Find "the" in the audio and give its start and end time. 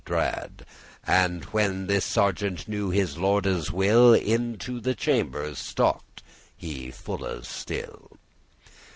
4.79-4.95